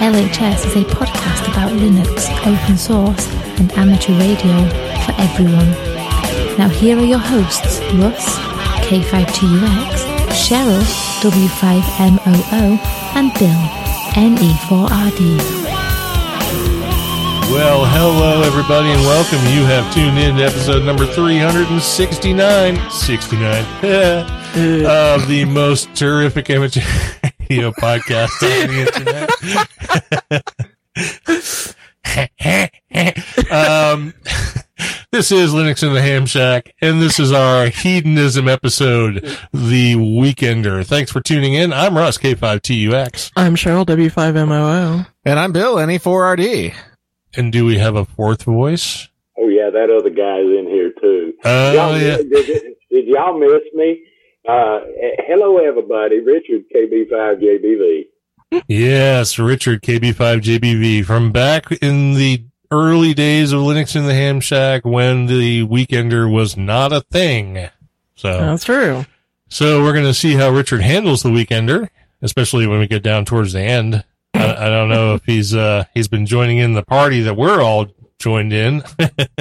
[0.00, 3.26] LHS is a podcast about Linux, open source,
[3.58, 4.52] and amateur radio
[5.04, 5.70] for everyone.
[6.58, 8.36] Now, here are your hosts Russ,
[8.86, 10.82] K5TUX, Cheryl,
[11.22, 12.78] W5MOO,
[13.16, 13.60] and Bill,
[14.14, 15.38] NE4RD.
[17.52, 19.38] Well, hello everybody and welcome.
[19.54, 23.64] You have tuned in to episode number 369, 69,
[24.86, 26.80] of the most terrific amateur
[27.40, 29.68] radio podcast on the internet.
[33.50, 34.14] Um,
[35.10, 40.84] this is Linux in the Ham Shack, and this is our hedonism episode, The Weekender.
[40.86, 41.72] Thanks for tuning in.
[41.72, 43.32] I'm Russ, K5TUX.
[43.36, 45.06] I'm Cheryl W5MOO.
[45.24, 46.74] And I'm Bill, NE4RD.
[47.36, 49.08] And do we have a fourth voice?
[49.36, 51.34] Oh yeah, that other guy's in here too.
[51.44, 52.16] Oh, y'all, yeah.
[52.18, 54.04] did, did, did y'all miss me?
[54.48, 54.80] Uh,
[55.26, 58.04] hello everybody, Richard KB5JBV.
[58.68, 64.84] Yes, Richard KB5JBV from back in the early days of Linux in the Ham Shack
[64.84, 67.68] when the Weekender was not a thing.
[68.16, 69.04] So, That's true.
[69.48, 71.88] so we're going to see how Richard handles the Weekender,
[72.22, 74.04] especially when we get down towards the end.
[74.34, 77.60] I, I don't know if he's, uh, he's been joining in the party that we're
[77.62, 77.86] all
[78.18, 78.82] joined in,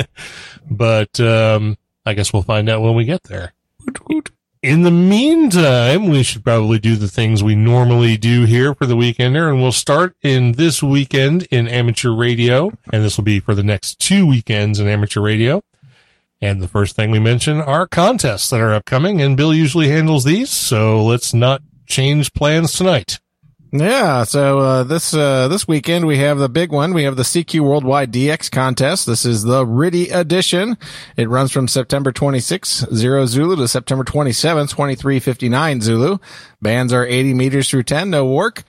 [0.70, 3.54] but, um, I guess we'll find out when we get there.
[4.64, 8.96] In the meantime, we should probably do the things we normally do here for the
[8.96, 13.54] weekender, and we'll start in this weekend in amateur radio, and this will be for
[13.54, 15.62] the next two weekends in amateur radio.
[16.40, 20.24] And the first thing we mention are contests that are upcoming, and Bill usually handles
[20.24, 23.20] these, so let's not change plans tonight.
[23.76, 26.94] Yeah, so uh, this uh, this weekend we have the big one.
[26.94, 29.08] We have the CQ Worldwide DX contest.
[29.08, 30.78] This is the RTTY edition.
[31.18, 36.20] It runs from September 26, 0 Zulu to September 27, 2359 Zulu.
[36.62, 38.62] Bands are 80 meters through 10, no work.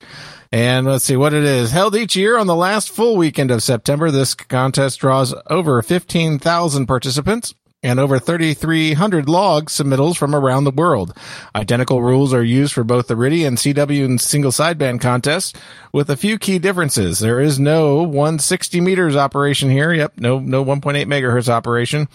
[0.50, 1.70] And let's see what it is.
[1.70, 6.86] Held each year on the last full weekend of September, this contest draws over 15,000
[6.86, 7.54] participants
[7.84, 11.14] and over 3,300 log submittals from around the world.
[11.54, 15.52] Identical rules are used for both the RTTY and CW and single sideband contests
[15.92, 17.18] with a few key differences.
[17.18, 19.92] There is no 160 meters operation here.
[19.92, 20.14] Yep.
[20.16, 22.08] No, no 1.8 megahertz operation.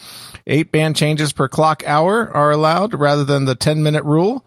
[0.48, 4.44] Eight band changes per clock hour are allowed rather than the 10 minute rule.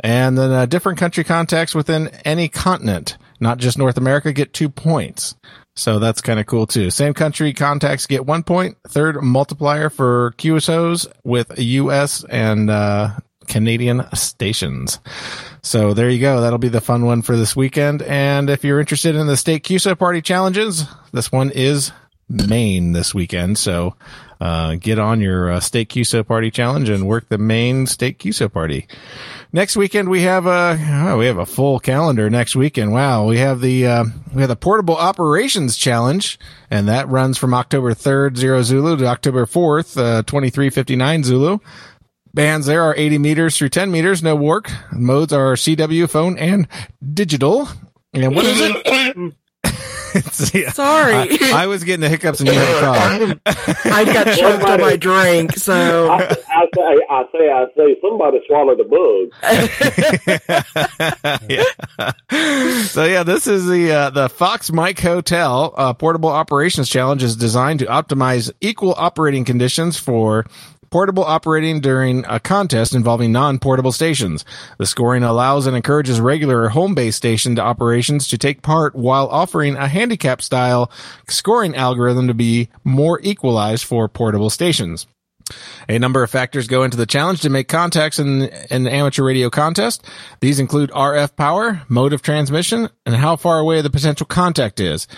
[0.00, 4.68] And then uh, different country contacts within any continent, not just North America, get two
[4.68, 5.36] points.
[5.76, 6.90] So that's kind of cool too.
[6.90, 8.76] Same country contacts get one point.
[8.88, 13.10] Third multiplier for QSOs with US and uh,
[13.48, 15.00] Canadian stations.
[15.62, 16.40] So there you go.
[16.40, 18.02] That'll be the fun one for this weekend.
[18.02, 21.90] And if you're interested in the state QSO party challenges, this one is
[22.34, 23.58] Maine this weekend.
[23.58, 23.94] So
[24.40, 28.52] uh, get on your uh, state QSO party challenge and work the Maine state QSO
[28.52, 28.86] party.
[29.52, 32.92] Next weekend we have a oh, we have a full calendar next weekend.
[32.92, 36.38] Wow, we have the uh, we have the portable operations challenge,
[36.70, 40.96] and that runs from October third zero Zulu to October fourth uh, twenty three fifty
[40.96, 41.58] nine Zulu.
[42.34, 44.70] Bands there are eighty meters through ten meters, no work.
[44.92, 46.66] Modes are CW, phone, and
[47.12, 47.68] digital.
[48.12, 49.34] And what is it?
[50.14, 50.70] It's- yeah.
[50.72, 51.14] Sorry.
[51.14, 52.80] I, I was getting the hiccups and you had a
[53.44, 53.86] cough.
[53.86, 58.40] I got choked on my drink, so I, I say, I say, I say, somebody
[58.46, 59.32] swallowed a bug.
[61.48, 61.64] yeah.
[62.84, 67.36] So yeah, this is the uh, the Fox Mike Hotel uh, portable operations challenge is
[67.36, 70.46] designed to optimize equal operating conditions for
[70.94, 74.44] portable operating during a contest involving non-portable stations.
[74.78, 79.88] The scoring allows and encourages regular home-based station operations to take part while offering a
[79.88, 80.92] handicap style
[81.26, 85.08] scoring algorithm to be more equalized for portable stations.
[85.88, 89.50] A number of factors go into the challenge to make contacts in an amateur radio
[89.50, 90.06] contest.
[90.38, 95.08] These include RF power, mode of transmission, and how far away the potential contact is,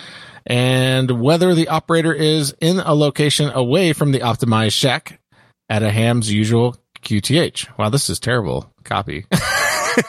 [0.43, 5.19] and whether the operator is in a location away from the optimized shack
[5.69, 7.77] at a ham's usual QTH.
[7.77, 9.25] Wow, this is terrible copy.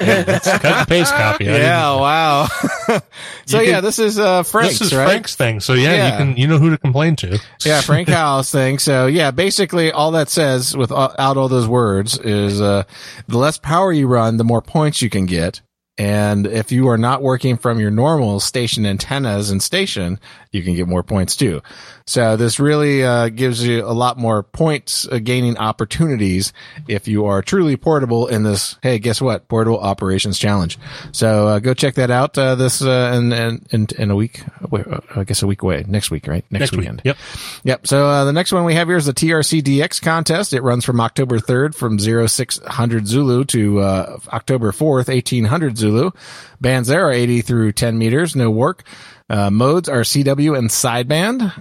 [0.01, 1.47] It's cut and paste copy.
[1.47, 2.47] Yeah, wow.
[3.47, 5.07] so You yeah, this is uh Frank's, this is right?
[5.07, 5.61] Frank's thing.
[5.61, 6.11] So yeah, Yeah.
[6.13, 7.39] you can you know who to complain to.
[7.65, 8.79] Yeah, Frank House thing.
[8.79, 12.83] So yeah, basically all that says without all those words is uh
[13.29, 15.63] the less power you run, the more points you can get.
[15.97, 20.21] And if you are not working from your normal station antennas and station,
[20.51, 21.63] you can get more points too.
[22.07, 26.53] So this really uh, gives you a lot more points uh, gaining opportunities
[26.89, 28.77] if you are truly portable in this.
[28.83, 29.49] Hey, guess what?
[29.49, 30.79] Portable Operations Challenge.
[31.13, 32.37] So uh, go check that out.
[32.39, 33.33] Uh, this uh, in,
[33.71, 34.43] in in a week.
[34.73, 35.85] Uh, I guess a week away.
[35.87, 36.45] Next week, right?
[36.51, 36.81] Next week.
[36.81, 37.03] weekend.
[37.05, 37.17] Yep.
[37.65, 37.87] Yep.
[37.87, 40.53] So uh, the next one we have here is the TRC DX contest.
[40.53, 46.11] It runs from October 3rd from 0600 Zulu to uh, October 4th, 1800 Zulu.
[46.61, 48.85] Bands there are 80 through 10 meters, no work.
[49.31, 51.53] Uh, modes are CW and sideband.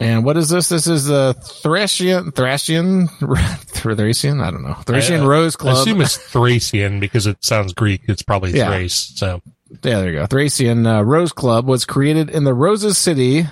[0.00, 0.68] And what is this?
[0.68, 3.08] This is the Thracian, Thracian,
[3.68, 4.74] Thracian, I don't know.
[4.74, 5.76] Thracian I- Rose I Club.
[5.76, 8.02] assume it's Thracian because it sounds Greek.
[8.08, 8.68] It's probably Yeah.
[8.70, 9.12] Thrace.
[9.16, 9.40] So
[9.70, 10.26] Yeah, there you go.
[10.26, 13.46] Thracian uh, Rose Club was created in the Roses City,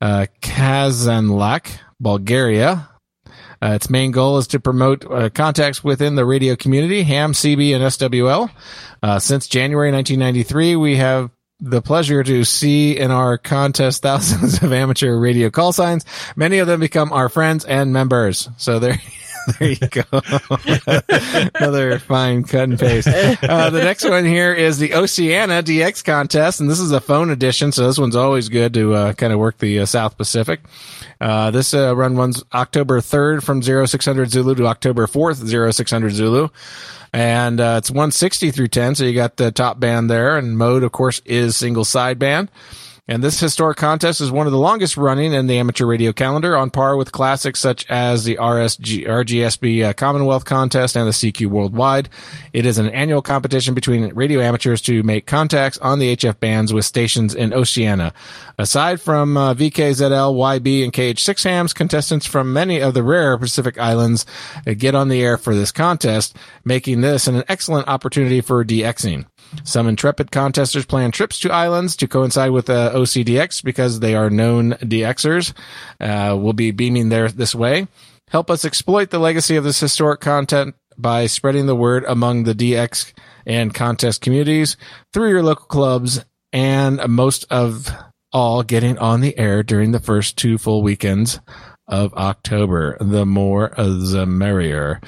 [0.00, 1.68] uh, Kazanlak,
[2.00, 2.88] Bulgaria.
[3.62, 7.74] Uh, its main goal is to promote uh, contacts within the radio community, ham, CB,
[7.74, 8.50] and SWL.
[9.02, 14.72] Uh, since January 1993, we have the pleasure to see in our contest thousands of
[14.72, 16.04] amateur radio call signs.
[16.36, 18.48] Many of them become our friends and members.
[18.56, 19.00] So there,
[19.58, 20.02] there you go.
[21.54, 23.08] Another fine cut and paste.
[23.08, 27.30] Uh, the next one here is the Oceania DX contest, and this is a phone
[27.30, 30.60] edition, so this one's always good to uh, kind of work the uh, South Pacific.
[31.20, 36.48] Uh, this uh, run runs October 3rd from 0600 Zulu to October 4th, 0600 Zulu.
[37.12, 40.82] And uh, it's 160 through 10, so you got the top band there, and mode,
[40.82, 42.50] of course, is single side band.
[43.10, 46.54] And this historic contest is one of the longest running in the amateur radio calendar,
[46.54, 51.46] on par with classics such as the RSG, RGSB uh, Commonwealth Contest and the CQ
[51.46, 52.10] Worldwide.
[52.52, 56.74] It is an annual competition between radio amateurs to make contacts on the HF bands
[56.74, 58.12] with stations in Oceania.
[58.58, 63.78] Aside from uh, VKZL, YB, and KH6 hams, contestants from many of the rare Pacific
[63.78, 64.26] Islands
[64.66, 69.24] uh, get on the air for this contest, making this an excellent opportunity for DXing.
[69.64, 74.30] Some intrepid contesters plan trips to islands to coincide with uh, OCDX because they are
[74.30, 75.52] known DXers.
[76.00, 77.86] Uh, we'll be beaming there this way.
[78.30, 82.54] Help us exploit the legacy of this historic content by spreading the word among the
[82.54, 83.12] DX
[83.46, 84.76] and contest communities
[85.12, 87.90] through your local clubs and most of
[88.32, 91.40] all getting on the air during the first two full weekends
[91.86, 92.96] of October.
[93.00, 95.00] The more uh, the merrier.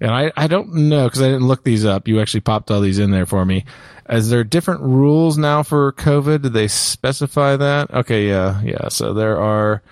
[0.00, 2.06] And I, I don't know because I didn't look these up.
[2.06, 3.64] You actually popped all these in there for me.
[4.08, 6.42] Is there different rules now for COVID?
[6.42, 7.92] Did they specify that?
[7.92, 8.88] Okay, yeah, yeah.
[8.88, 9.82] So there are.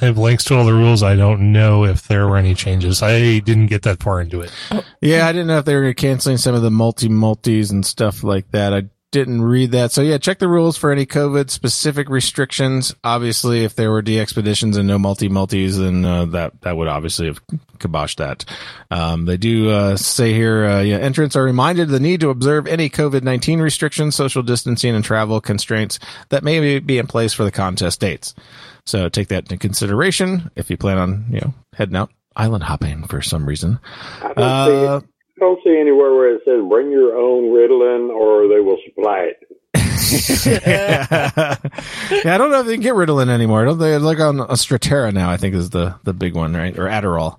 [0.00, 1.04] I have links to all the rules.
[1.04, 3.00] I don't know if there were any changes.
[3.00, 4.50] I didn't get that far into it.
[4.72, 4.84] Oh.
[5.00, 8.24] Yeah, I didn't know if they were canceling some of the multi multis and stuff
[8.24, 8.74] like that.
[8.74, 8.82] I
[9.14, 9.92] didn't read that.
[9.92, 12.92] So yeah, check the rules for any COVID specific restrictions.
[13.04, 17.26] Obviously, if there were DXpeditions and no multi multis, then uh, that that would obviously
[17.26, 17.40] have
[17.78, 18.44] kiboshed that.
[18.90, 22.30] Um, they do uh, say here, uh, yeah, entrants are reminded of the need to
[22.30, 26.00] observe any COVID nineteen restrictions, social distancing, and travel constraints
[26.30, 28.34] that may be in place for the contest dates.
[28.84, 33.06] So take that into consideration if you plan on you know heading out island hopping
[33.06, 33.78] for some reason.
[34.20, 35.00] I don't, Uh, see, I
[35.44, 39.43] don't see anywhere where it says bring your own Ritalin or they will supply it.
[40.10, 41.06] Yeah,
[42.10, 43.64] yeah, I don't know if they can get Ritalin anymore.
[43.64, 45.30] Don't they like on a Strattera now?
[45.30, 46.76] I think is the the big one, right?
[46.78, 47.38] Or Adderall.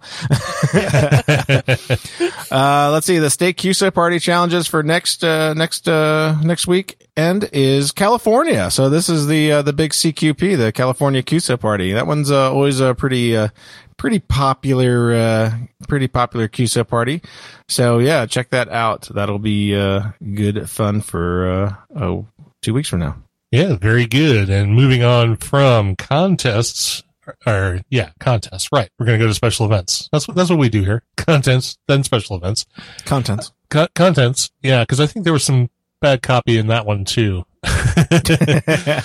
[2.52, 3.20] uh, let's see.
[3.20, 8.70] The state QSO party challenges for next uh, next uh, next week end is California.
[8.72, 11.94] So this is the uh, the big CQP, the California QSO party.
[11.94, 13.50] That one's uh, always a pretty uh,
[13.98, 15.58] pretty popular uh,
[15.88, 17.22] pretty popular QSO party.
[17.68, 19.10] So yeah, check that out.
[19.14, 22.28] That'll be uh, good fun for uh, oh
[22.66, 23.16] two weeks from now.
[23.52, 24.50] Yeah, very good.
[24.50, 27.04] And moving on from contests,
[27.46, 28.70] or yeah, contests.
[28.72, 28.90] Right.
[28.98, 30.10] We're going to go to special events.
[30.12, 31.04] That's what that's what we do here.
[31.16, 32.66] Contents, then special events.
[33.06, 33.52] Contents.
[33.70, 34.52] Co- contents.
[34.62, 35.70] Yeah, because I think there was some
[36.02, 37.46] bad copy in that one too.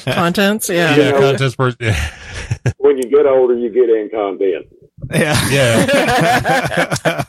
[0.05, 0.97] Contents, yeah.
[0.97, 1.73] yeah, contents were.
[2.76, 4.67] When you get older, you get inconvenient.
[5.12, 5.49] Yeah.
[5.50, 7.25] Yeah.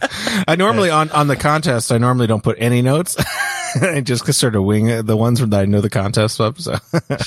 [0.48, 1.92] I normally on on the contest.
[1.92, 3.16] I normally don't put any notes.
[3.82, 6.60] I just sort of wing the ones that I know the contest of.
[6.60, 6.76] So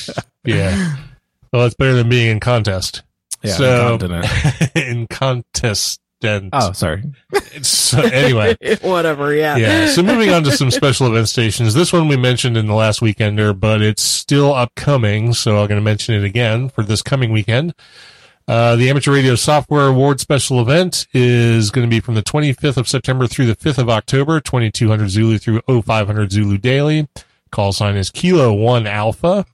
[0.44, 0.96] Yeah.
[1.52, 3.02] Well, it's better than being in contest.
[3.42, 3.52] yeah.
[3.54, 4.26] So- incontinent.
[4.76, 6.00] in contest.
[6.23, 7.02] And Oh, sorry.
[7.61, 9.56] so anyway, Whatever, yeah.
[9.58, 9.88] yeah.
[9.88, 11.75] So moving on to some special event stations.
[11.75, 15.34] This one we mentioned in the last weekender, but it's still upcoming.
[15.34, 17.75] So I'm going to mention it again for this coming weekend.
[18.46, 22.76] Uh, the Amateur Radio Software Award special event is going to be from the 25th
[22.76, 27.08] of September through the 5th of October, 2200 Zulu through 0500 Zulu daily.
[27.50, 29.46] Call sign is Kilo 1 Alpha.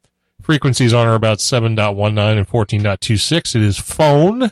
[0.42, 3.54] Frequencies on are about 7.19 and 14.26.
[3.54, 4.50] It is phone.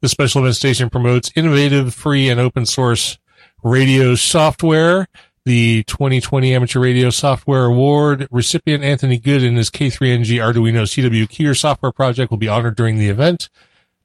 [0.00, 3.18] The special event station promotes innovative, free, and open source
[3.62, 5.06] radio software
[5.46, 11.56] The 2020 Amateur Radio Software Award recipient Anthony Good and his K3NG Arduino CW Keyer
[11.56, 13.48] software project will be honored during the event.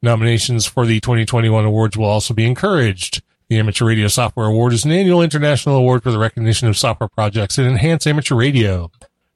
[0.04, 3.24] Nominations for the 2021 awards will also be encouraged.
[3.50, 7.10] The Amateur Radio Software Award is an annual international award for the recognition of software
[7.10, 8.92] projects that enhance amateur radio.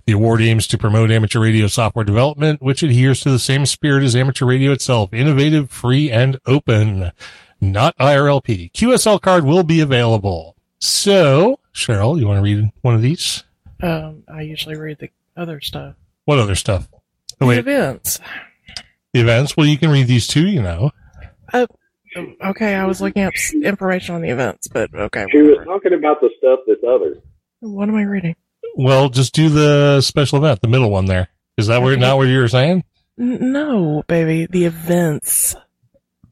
[0.06, 4.04] The award aims to promote amateur radio software development, which adheres to the same spirit
[4.04, 7.12] as amateur radio itself, innovative, free, and open.
[7.60, 8.74] Not IRLP.
[8.74, 10.56] QSL card will be available.
[10.80, 13.44] So, Cheryl, you want to read one of these?
[13.84, 15.96] Um, I usually read the other stuff.
[16.24, 16.88] What other stuff?
[16.94, 17.02] Oh,
[17.40, 18.20] The wait, events.
[19.14, 19.58] the events?
[19.58, 20.92] Well, you can read these too, you know.
[21.54, 21.68] Um,
[22.42, 25.26] Okay, I was looking up information on the events, but okay.
[25.34, 27.22] She was talking about the stuff that's other.
[27.60, 28.38] What am I reading?
[28.78, 31.28] Well, just do the special event, the middle one there.
[31.58, 32.86] Is that where, not what you were saying?
[33.18, 35.58] No, baby, the events.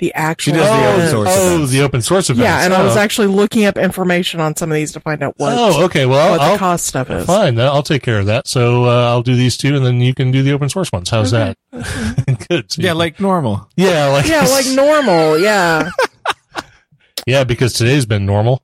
[0.04, 0.56] The actual.
[0.56, 1.72] does the open source oh, events.
[1.72, 2.44] the open source events.
[2.44, 3.00] Yeah, and I was Oh.
[3.00, 6.06] actually looking up information on some of these to find out what, Oh, okay.
[6.06, 7.26] Well, what I'll, the cost stuff is.
[7.26, 7.58] fine.
[7.58, 8.48] I'll take care of that.
[8.48, 11.10] So uh, I'll do these two, and then you can do the open source ones.
[11.10, 11.56] How's Okay.
[11.72, 12.46] that?
[12.50, 12.72] Good.
[12.72, 13.70] So Yeah, can- like normal.
[13.78, 15.40] yeah, like Yeah, like normal.
[15.40, 15.90] Yeah.
[17.26, 18.62] yeah, because today's been normal.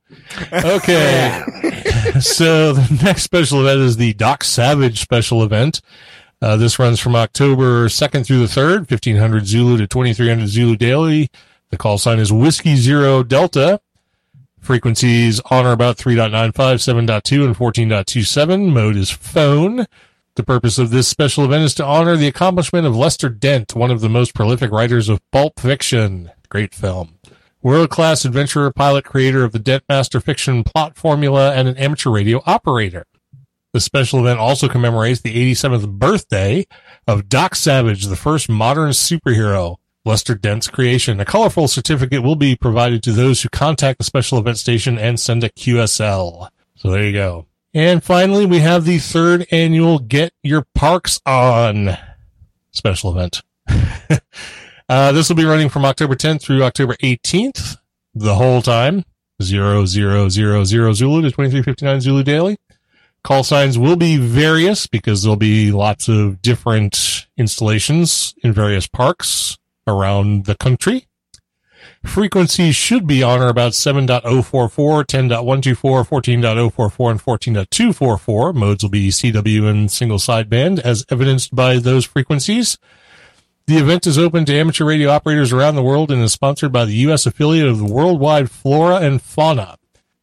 [0.52, 1.42] Okay.
[2.20, 5.80] so the next special event is the Doc Savage special event.
[6.42, 11.30] Uh, this runs from October 2nd through the 3rd, 1500 Zulu to 2300 Zulu daily.
[11.70, 13.82] The call sign is Whiskey Zero Delta.
[14.60, 18.72] Frequencies on or about 3.95, 7.2, and 14.27.
[18.72, 19.86] Mode is phone.
[20.36, 23.92] The purpose of this special event is to honor the accomplishment of Lester Dent, one
[23.92, 26.32] of the most prolific writers of pulp fiction.
[26.50, 27.16] Great film.
[27.62, 32.10] World class adventurer, pilot, creator of the Dent Master fiction plot formula, and an amateur
[32.10, 33.06] radio operator.
[33.72, 36.66] The special event also commemorates the 87th birthday
[37.08, 41.20] of Doc Savage, the first modern superhero, Lester Dent's creation.
[41.20, 45.20] A colorful certificate will be provided to those who contact the special event station and
[45.20, 46.50] send a QSL.
[46.76, 47.46] So there you go.
[47.72, 51.96] And finally, we have the third annual Get Your Parks On
[52.72, 53.44] special event.
[54.90, 57.78] uh, this will be running from October 10th through October 18th,
[58.16, 59.06] the whole time.
[59.42, 62.58] Zero zero zero zero Zulu to 2359 Zulu daily.
[63.24, 69.58] Call signs will be various because there'll be lots of different installations in various parks
[69.86, 71.08] around the country.
[72.06, 78.56] Frequencies should be on or about 7.044, 10.124, 14.044, and 14.244.
[78.56, 82.78] Modes will be CW and single sideband as evidenced by those frequencies.
[83.68, 86.86] The event is open to amateur radio operators around the world and is sponsored by
[86.86, 87.26] the U.S.
[87.26, 89.78] affiliate of the Worldwide Flora and Fauna.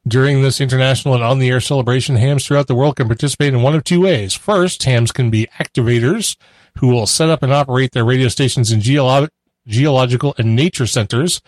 [0.07, 3.63] During this international and on the air celebration, hams throughout the world can participate in
[3.63, 4.35] one of two ways.
[4.35, 6.37] First, hams can be activators
[6.79, 9.29] who will set up and operate their radio stations in geolo-
[9.67, 11.41] geological and nature centers,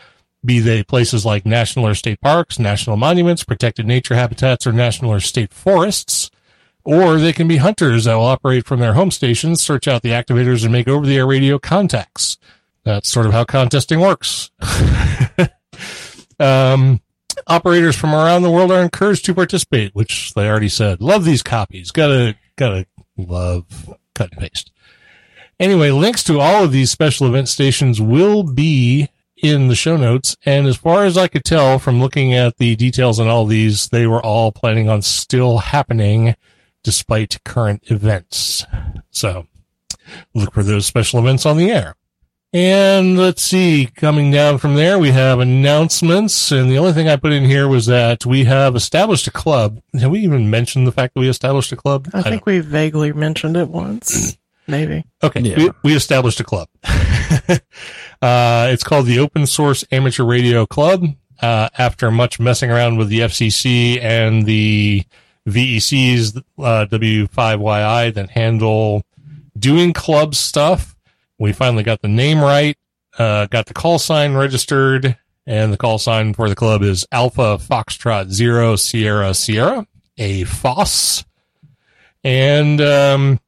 [0.44, 5.12] be they places like national or state parks, national monuments, protected nature habitats, or national
[5.12, 6.30] or state forests.
[6.84, 10.10] Or they can be hunters that will operate from their home stations, search out the
[10.10, 12.38] activators, and make over the air radio contacts.
[12.84, 14.50] That's sort of how contesting works.
[16.40, 17.00] um,
[17.48, 21.00] operators from around the world are encouraged to participate, which they already said.
[21.00, 21.90] Love these copies.
[21.90, 22.86] Gotta, gotta
[23.16, 23.66] love
[24.14, 24.70] cut and paste.
[25.58, 29.08] Anyway, links to all of these special event stations will be
[29.42, 30.36] in the show notes.
[30.44, 33.88] And as far as I could tell from looking at the details on all these,
[33.88, 36.34] they were all planning on still happening
[36.84, 38.64] despite current events.
[39.10, 39.46] So
[40.34, 41.96] look for those special events on the air.
[42.52, 46.50] And let's see, coming down from there, we have announcements.
[46.50, 49.82] And the only thing I put in here was that we have established a club.
[50.00, 52.08] Have we even mentioned the fact that we established a club?
[52.14, 54.38] I think we vaguely mentioned it once.
[54.66, 55.04] Maybe.
[55.22, 55.56] Okay, Yeah.
[55.58, 56.68] we, we established a club.
[56.84, 57.58] uh,
[58.70, 61.04] it's called the Open Source Amateur Radio Club.
[61.40, 65.04] Uh, after much messing around with the FCC and the
[65.46, 69.04] VECs, uh, W5YI that handle
[69.56, 70.96] doing club stuff,
[71.38, 72.76] we finally got the name right,
[73.18, 75.16] uh, got the call sign registered,
[75.46, 81.24] and the call sign for the club is Alpha Foxtrot Zero Sierra Sierra, a FOSS.
[82.24, 83.40] And, um,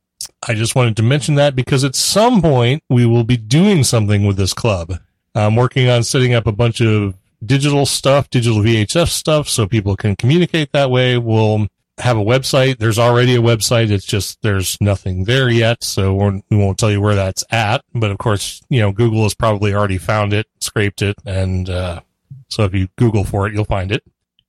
[0.46, 4.24] I just wanted to mention that because at some point we will be doing something
[4.24, 4.94] with this club.
[5.34, 9.96] I'm working on setting up a bunch of digital stuff, digital VHF stuff, so people
[9.96, 11.18] can communicate that way.
[11.18, 11.68] We'll
[12.00, 12.78] have a website.
[12.78, 13.90] There's already a website.
[13.90, 17.84] It's just there's nothing there yet, so we're, we won't tell you where that's at.
[17.94, 22.00] But of course, you know, Google has probably already found it, scraped it, and uh,
[22.48, 24.02] so if you Google for it, you'll find it.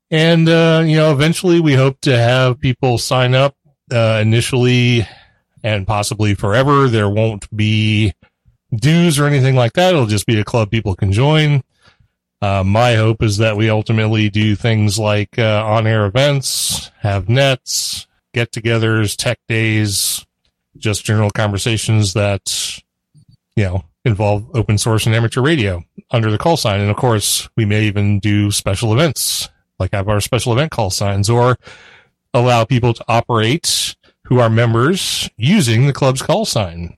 [0.10, 3.56] And uh, you know, eventually, we hope to have people sign up
[3.92, 5.08] uh, initially
[5.64, 6.88] and possibly forever.
[6.88, 8.14] There won't be
[8.74, 9.94] dues or anything like that.
[9.94, 11.64] It'll just be a club people can join.
[12.42, 18.08] Uh, my hope is that we ultimately do things like uh, on-air events, have nets,
[18.34, 20.26] get-togethers, tech days,
[20.78, 22.82] just general conversations that
[23.56, 26.80] you know involve open source and amateur radio under the call sign.
[26.80, 30.90] And of course, we may even do special events, like have our special event call
[30.90, 31.58] signs, or
[32.34, 36.98] allow people to operate who are members using the club's call sign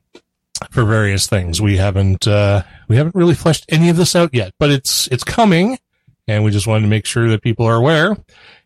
[0.72, 1.62] for various things.
[1.62, 5.24] We haven't uh, we haven't really fleshed any of this out yet, but it's it's
[5.24, 5.78] coming,
[6.28, 8.18] and we just wanted to make sure that people are aware.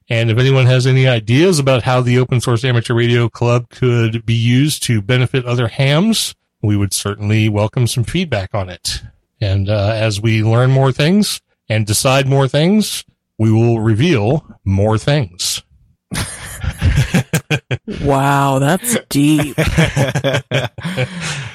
[0.09, 4.25] And if anyone has any ideas about how the open source amateur radio club could
[4.25, 9.01] be used to benefit other hams, we would certainly welcome some feedback on it.
[9.41, 13.03] And uh, as we learn more things and decide more things,
[13.37, 15.61] we will reveal more things.
[18.01, 19.55] Wow, that's deep.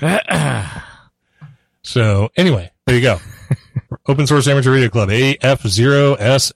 [1.84, 3.18] So anyway, there you go.
[4.06, 6.52] Open Source Amateur Radio Club, AF0SS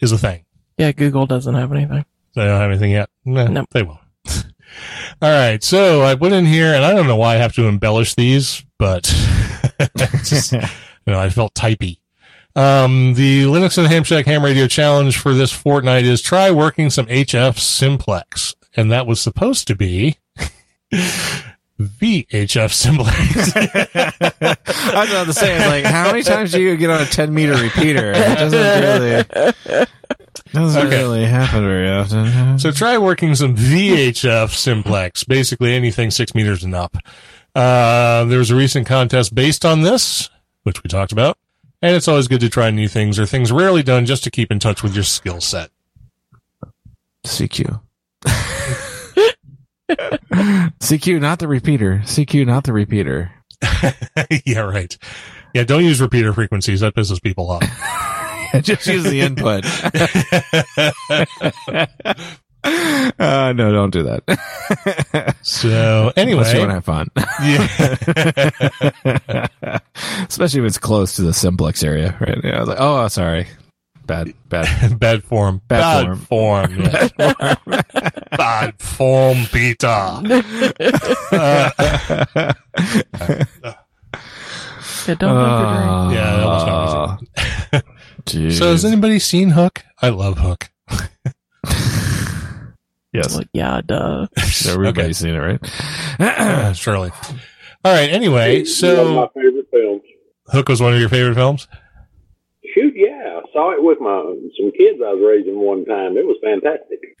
[0.00, 0.44] is a thing.
[0.78, 2.06] yeah, Google doesn't have anything.
[2.34, 3.10] They don't have anything yet.
[3.26, 3.68] Nah, Nope.
[3.72, 4.00] They will.
[5.20, 5.62] All right.
[5.62, 8.64] So I went in here and I don't know why I have to embellish these,
[8.78, 9.02] but
[10.24, 10.60] just, you
[11.06, 11.98] know, I felt typey.
[12.56, 16.90] Um, the Linux and Ham Shack Ham Radio Challenge for this fortnight is try working
[16.90, 18.54] some HF simplex.
[18.76, 20.18] And that was supposed to be
[21.80, 23.52] VHF simplex.
[23.56, 27.32] I was about to say, like, how many times do you get on a 10
[27.32, 28.12] meter repeater?
[28.12, 28.52] It doesn't
[28.82, 29.86] really,
[30.52, 30.98] doesn't Okay.
[31.02, 32.58] really happen very often.
[32.58, 36.96] So try working some VHF simplex, basically anything six meters and up.
[37.54, 40.28] Uh, there was a recent contest based on this,
[40.64, 41.38] which we talked about,
[41.82, 44.50] and it's always good to try new things or things rarely done just to keep
[44.50, 45.70] in touch with your skill set.
[47.26, 47.80] CQ.
[49.90, 52.02] CQ, not the repeater.
[52.04, 53.32] CQ, not the repeater.
[54.44, 54.96] yeah, right.
[55.54, 56.80] Yeah, don't use repeater frequencies.
[56.80, 57.62] That pisses people off.
[58.62, 59.64] Just use the input.
[63.18, 64.22] uh, no, don't do that.
[65.42, 67.08] So Unless you anyway, want to have fun.
[67.42, 67.66] yeah,
[70.28, 72.38] Especially if it's close to the simplex area, right?
[72.44, 73.46] Yeah, I was like, oh, sorry.
[74.06, 74.98] Bad, bad.
[74.98, 77.10] bad form, Bad form, yes.
[78.36, 79.86] bad form, Peter.
[81.32, 81.70] Uh,
[85.06, 85.30] Yeah, don't dump.
[85.30, 86.64] Uh, Yeah, that was
[87.72, 87.84] not
[88.26, 88.58] Jeez.
[88.58, 89.82] So has anybody seen Hook?
[90.02, 90.70] I love Hook.
[93.12, 93.36] Yes.
[93.36, 94.26] Like, yeah, duh.
[94.68, 95.60] Everybody's seen it,
[96.18, 96.76] right?
[96.76, 97.10] Surely.
[97.84, 98.10] All right.
[98.10, 100.02] Anyway, one so of my favorite films.
[100.48, 101.68] Hook was one of your favorite films.
[102.74, 104.22] Shoot, yeah, I saw it with my
[104.56, 106.16] some kids I was raising one time.
[106.16, 107.00] It was fantastic.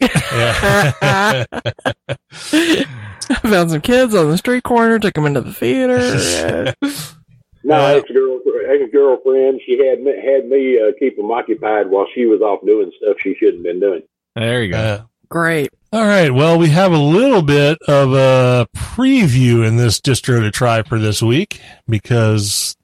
[3.32, 5.98] I found some kids on the street corner, took them into the theater.
[5.98, 6.72] Yeah.
[7.64, 11.90] No, Uh, ex girlfriend, ex girlfriend, she had me, had me uh, keep them occupied
[11.90, 14.02] while she was off doing stuff she shouldn't have been doing.
[14.36, 14.78] There you go.
[14.78, 15.70] Uh, Great.
[15.92, 16.30] all right.
[16.34, 20.98] Well, we have a little bit of a preview in this distro to try for
[20.98, 22.76] this week because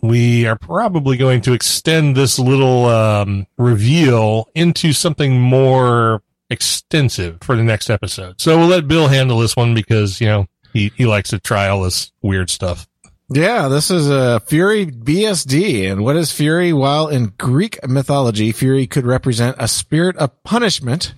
[0.00, 7.56] we are probably going to extend this little um, reveal into something more extensive for
[7.56, 8.40] the next episode.
[8.40, 11.68] So we'll let Bill handle this one because, you know, he, he likes to try
[11.68, 12.86] all this weird stuff.
[13.30, 15.90] Yeah, this is a Fury BSD.
[15.90, 16.72] And what is Fury?
[16.72, 21.12] While in Greek mythology, Fury could represent a spirit of punishment.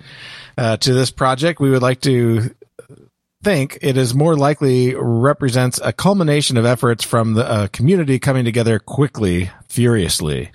[0.60, 2.54] Uh, to this project, we would like to
[3.42, 8.44] think it is more likely represents a culmination of efforts from the uh, community coming
[8.44, 10.50] together quickly, furiously.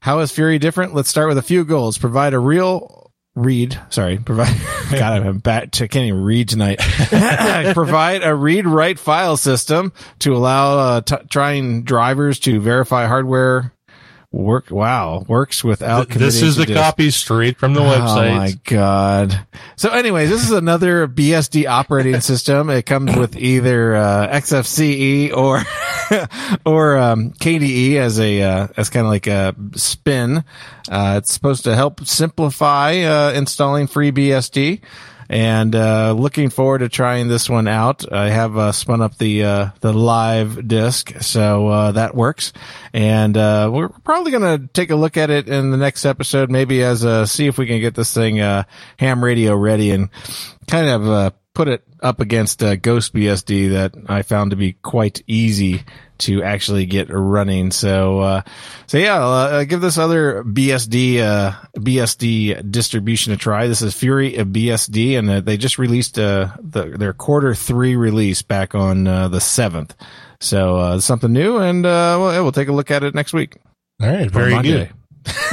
[0.00, 0.94] How is Fury different?
[0.94, 1.98] Let's start with a few goals.
[1.98, 3.78] Provide a real read.
[3.90, 4.56] Sorry, provide.
[4.90, 5.64] God, I'm back.
[5.82, 6.78] I can't even read tonight.
[7.74, 13.74] provide a read write file system to allow uh, t- trying drivers to verify hardware
[14.32, 14.70] work.
[14.70, 16.08] Wow, works without.
[16.08, 18.32] Th- this is the copy straight from the Oh website.
[18.32, 19.46] Oh my god.
[19.76, 22.70] So anyways, this is another BSD operating system.
[22.70, 25.62] It comes with either uh, XFCE or
[26.64, 30.44] or um, KDE as a uh, as kind of like a spin.
[30.90, 34.80] Uh, it's supposed to help simplify uh, installing free BSD.
[35.32, 38.12] And uh, looking forward to trying this one out.
[38.12, 42.52] I have uh, spun up the uh, the live disc, so uh, that works.
[42.92, 46.50] And uh, we're probably going to take a look at it in the next episode,
[46.50, 48.64] maybe as a see if we can get this thing uh,
[48.98, 50.10] ham radio ready and
[50.66, 55.22] kind of put it up against uh, Ghost BSD that I found to be quite
[55.26, 55.82] easy
[56.18, 57.70] to actually get running.
[57.72, 58.42] So, uh,
[58.86, 63.66] so yeah, uh, give this other BSD, uh, BSD distribution a try.
[63.66, 67.96] This is Fury uh, BSD and uh, they just released, uh, the, their quarter three
[67.96, 69.94] release back on, uh, the seventh.
[70.40, 73.56] So, uh, something new and, uh, we'll, we'll take a look at it next week.
[74.00, 74.90] All right, very good.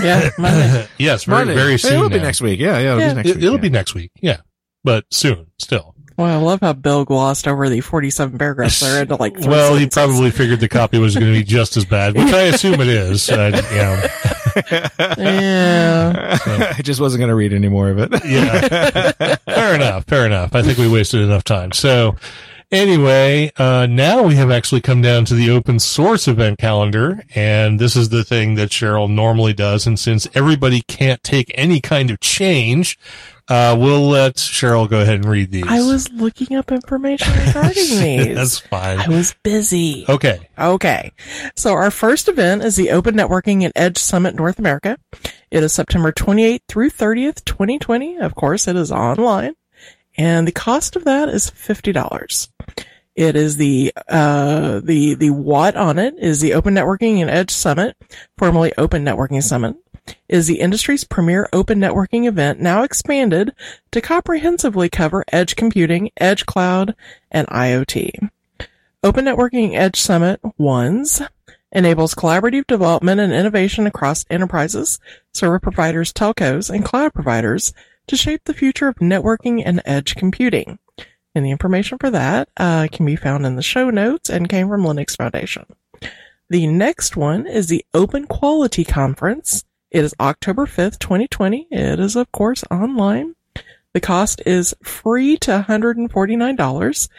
[0.02, 0.30] Yeah,
[0.98, 1.54] yes, very Monday.
[1.56, 1.94] very Hey, soon.
[1.98, 2.60] It'll be next week.
[2.60, 2.96] Yeah, yeah.
[2.96, 3.10] It'll Yeah.
[3.10, 3.44] be next It, week.
[3.46, 3.58] will yeah.
[3.60, 4.12] be next week.
[4.22, 4.38] Yeah,
[4.84, 5.96] but soon still.
[6.18, 9.76] Well, I love how Bill glossed over the 47 paragraphs there into like three Well,
[9.78, 12.82] he probably figured the copy was going to be just as bad, which I assume
[12.82, 13.30] it is.
[13.30, 14.08] You know,
[15.18, 16.38] Yeah.
[16.78, 18.12] I just wasn't going to read any more of it.
[18.26, 19.36] yeah.
[19.46, 20.06] fair enough.
[20.06, 20.56] Fair enough.
[20.56, 21.72] I think we wasted enough time.
[21.72, 22.16] So
[22.72, 27.24] anyway, uh, now we have actually come down to the open source event calendar.
[27.36, 29.88] And this is the thing that Cheryl normally does.
[29.88, 32.98] And since everybody can't take any kind of change,
[33.50, 35.66] uh, we'll let Cheryl go ahead and read these.
[35.68, 38.36] I was looking up information regarding these.
[38.36, 39.00] That's fine.
[39.00, 40.06] I was busy.
[40.08, 40.48] Okay.
[40.58, 41.12] Okay.
[41.56, 44.98] So our first event is the Open Networking and Edge Summit North America.
[45.50, 48.18] It is September 28th through 30th, 2020.
[48.18, 49.56] Of course, it is online.
[50.16, 52.50] And the cost of that is $50.
[53.16, 57.52] It is the, uh, the, the what on it is the Open Networking and Edge
[57.52, 57.98] Summit,
[58.38, 59.76] formerly Open Networking Summit,
[60.28, 63.54] is the industry's premier open networking event now expanded
[63.92, 66.96] to comprehensively cover edge computing, edge cloud,
[67.32, 68.30] and IoT.
[69.02, 71.22] Open Networking Edge Summit ones
[71.72, 75.00] enables collaborative development and innovation across enterprises,
[75.34, 77.74] server providers, telcos, and cloud providers
[78.08, 80.80] to shape the future of networking and edge computing.
[81.34, 84.68] And the information for that uh, can be found in the show notes and came
[84.68, 85.66] from Linux Foundation.
[86.50, 89.64] The next one is the Open Quality Conference.
[89.92, 91.68] It is October 5th, 2020.
[91.72, 93.36] It is, of course, online.
[93.94, 97.10] The cost is free to $149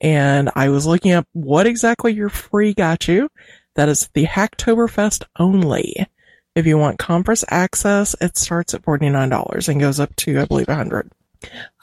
[0.00, 3.28] and I was looking up what exactly your free got you.
[3.74, 6.06] That is the Hacktoberfest only.
[6.54, 10.68] If you want conference access, it starts at $49 and goes up to, I believe,
[10.68, 11.10] 100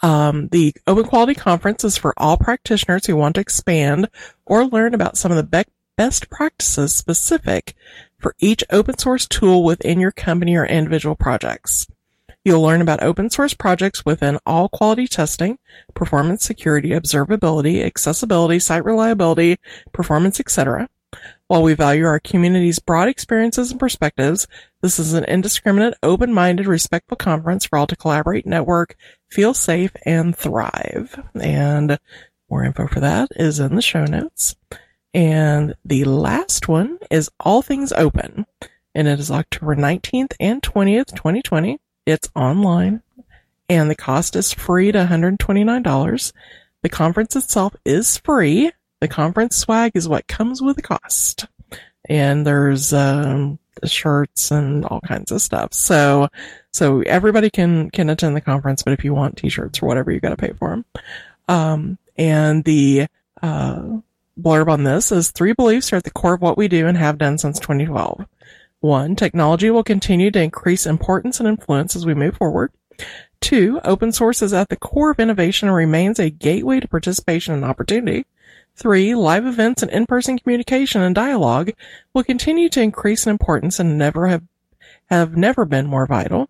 [0.03, 4.09] um, the Open Quality Conference is for all practitioners who want to expand
[4.45, 7.75] or learn about some of the be- best practices specific
[8.19, 11.87] for each open source tool within your company or individual projects.
[12.43, 15.59] You'll learn about open source projects within all quality testing,
[15.93, 19.57] performance security, observability, accessibility, site reliability,
[19.91, 20.87] performance, etc.
[21.47, 24.47] While we value our community's broad experiences and perspectives,
[24.81, 28.95] this is an indiscriminate, open-minded, respectful conference for all to collaborate, network,
[29.29, 31.21] feel safe, and thrive.
[31.35, 31.99] And
[32.49, 34.55] more info for that is in the show notes.
[35.13, 38.45] And the last one is All Things Open,
[38.93, 41.79] and it is October 19th and 20th, 2020.
[42.05, 43.01] It's online,
[43.69, 46.33] and the cost is free to $129.
[46.83, 48.71] The conference itself is free.
[48.99, 51.47] The conference swag is what comes with the cost.
[52.09, 55.73] And there's, um, shirts and all kinds of stuff.
[55.73, 56.29] So,
[56.71, 60.19] so everybody can, can attend the conference, but if you want t-shirts or whatever, you
[60.19, 60.85] got to pay for them.
[61.47, 63.07] Um, and the,
[63.41, 63.97] uh,
[64.39, 66.97] blurb on this is three beliefs are at the core of what we do and
[66.97, 68.25] have done since 2012.
[68.79, 72.71] One, technology will continue to increase importance and influence as we move forward.
[73.41, 77.53] Two, open source is at the core of innovation and remains a gateway to participation
[77.53, 78.25] and opportunity.
[78.75, 81.71] Three, live events and in-person communication and dialogue
[82.13, 84.43] will continue to increase in importance and never have,
[85.09, 86.49] have never been more vital.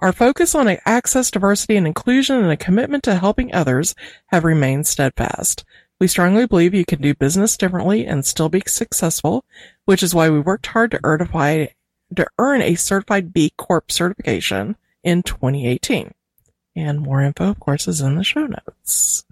[0.00, 3.94] Our focus on access, diversity, and inclusion and a commitment to helping others
[4.26, 5.64] have remained steadfast.
[6.04, 9.42] We strongly believe you can do business differently and still be successful,
[9.86, 15.22] which is why we worked hard to to earn a certified B Corp certification in
[15.22, 16.12] 2018.
[16.76, 19.24] And more info, of course, is in the show notes.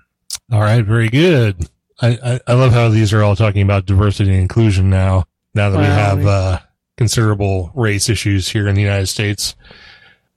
[0.50, 0.82] All right.
[0.82, 1.68] Very good.
[2.00, 5.68] I, I, I love how these are all talking about diversity and inclusion now, now
[5.68, 6.58] that we have, uh,
[6.96, 9.56] considerable race issues here in the United States.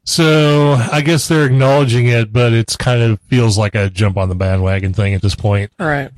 [0.05, 4.29] So I guess they're acknowledging it, but it's kind of feels like a jump on
[4.29, 5.71] the bandwagon thing at this point.
[5.79, 6.11] All right.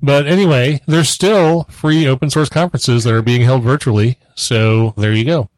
[0.00, 4.18] But anyway, there's still free open source conferences that are being held virtually.
[4.34, 5.48] So there you go.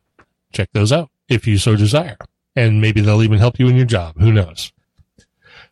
[0.53, 2.17] Check those out if you so desire.
[2.55, 4.19] And maybe they'll even help you in your job.
[4.21, 4.73] Who knows?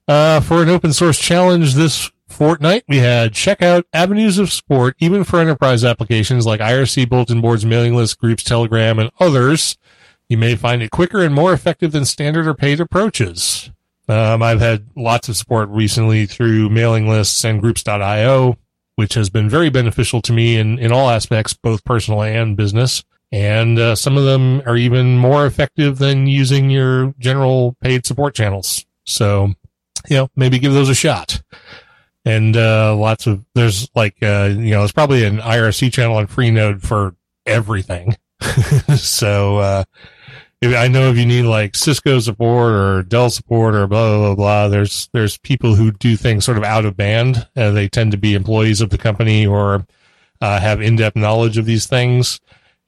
[0.08, 4.96] Uh, for an open source challenge this fortnight, we had check out avenues of support,
[4.98, 9.76] even for enterprise applications like IRC bulletin boards, mailing lists, groups, Telegram, and others.
[10.32, 13.70] You may find it quicker and more effective than standard or paid approaches.
[14.08, 18.56] Um, I've had lots of support recently through mailing lists and groups.io,
[18.96, 23.04] which has been very beneficial to me in, in all aspects, both personal and business.
[23.30, 28.34] And uh, some of them are even more effective than using your general paid support
[28.34, 28.86] channels.
[29.04, 29.52] So,
[30.08, 31.42] you know, maybe give those a shot.
[32.24, 36.26] And uh, lots of there's like uh, you know, there's probably an IRC channel on
[36.26, 38.16] Freenode for everything.
[38.96, 39.84] so uh,
[40.62, 44.34] I know if you need like Cisco support or Dell support or blah blah blah,
[44.34, 47.48] blah there's there's people who do things sort of out of band.
[47.56, 49.84] Uh, they tend to be employees of the company or
[50.40, 52.40] uh, have in-depth knowledge of these things,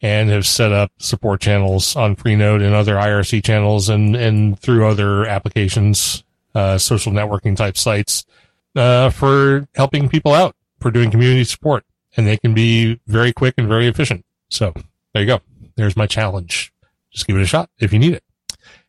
[0.04, 4.86] and have set up support channels on Freenode and other IRC channels and, and through
[4.86, 8.26] other applications, uh, social networking type sites,
[8.76, 11.84] uh, for helping people out, for doing community support.
[12.16, 14.24] And they can be very quick and very efficient.
[14.50, 14.74] So
[15.14, 15.40] there you go.
[15.76, 16.73] There's my challenge.
[17.14, 18.22] Just give it a shot if you need it.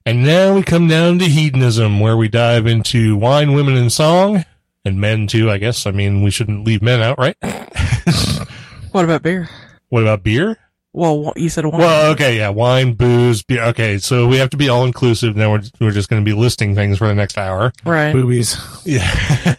[0.06, 4.44] And now we come down to hedonism, where we dive into wine, women, and song,
[4.84, 5.88] and men too, I guess.
[5.88, 7.38] I mean, we shouldn't leave men out, right?
[8.92, 9.50] What about beer?
[9.90, 10.58] what about beer?
[10.98, 11.82] Well, you said wine.
[11.82, 13.64] Well, okay, yeah, wine, booze, beer.
[13.66, 15.36] Okay, so we have to be all inclusive.
[15.36, 17.74] Now we're we're just going to be listing things for the next hour.
[17.84, 18.14] right.
[18.14, 18.56] Boobies.
[18.86, 19.04] Yeah,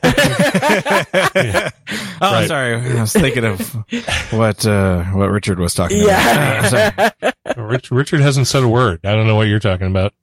[2.22, 2.48] Oh, Right.
[2.48, 2.74] sorry.
[2.76, 3.60] I was thinking of
[4.32, 6.66] what uh, what Richard was talking Yeah.
[6.68, 7.12] about.
[7.12, 7.32] Sorry.
[7.68, 9.00] Rich, Richard hasn't said a word.
[9.04, 10.14] I don't know what you're talking about.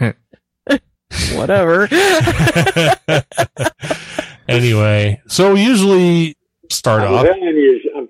[1.34, 1.88] Whatever.
[4.48, 6.36] Anyway, so we usually
[6.70, 7.26] start I'm off.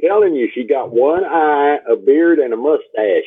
[0.00, 3.24] Telling you, I'm telling you, she got one eye, a beard, and a mustache.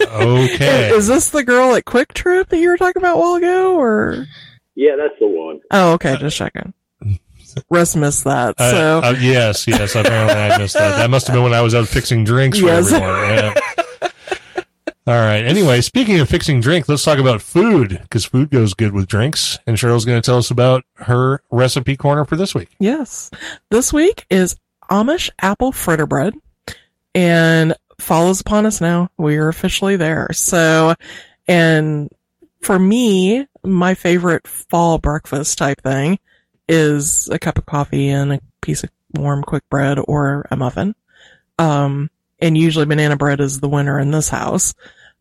[0.00, 3.78] Okay, Is this the girl at QuikTrip that you were talking about a while ago,
[3.78, 4.26] or?
[4.74, 5.60] Yeah, that's the one.
[5.70, 6.74] Oh, okay, just checking.
[7.70, 9.94] Russ missed that, Uh, so uh, yes, yes.
[9.94, 10.96] Apparently, I missed that.
[10.96, 12.92] That must have been when I was out fixing drinks for Yes.
[12.92, 13.10] everyone.
[13.30, 13.54] Yeah.
[15.06, 15.44] All right.
[15.44, 19.58] Anyway, speaking of fixing drink, let's talk about food because food goes good with drinks.
[19.66, 22.70] And Cheryl's going to tell us about her recipe corner for this week.
[22.78, 23.30] yes,
[23.70, 24.56] this week is
[24.90, 26.34] Amish apple fritter bread,
[27.14, 29.10] and follows upon us now.
[29.18, 30.28] We are officially there.
[30.32, 30.94] So,
[31.46, 32.10] and
[32.62, 36.18] for me, my favorite fall breakfast type thing
[36.66, 40.94] is a cup of coffee and a piece of warm quick bread or a muffin.
[41.58, 44.74] Um, and usually banana bread is the winner in this house.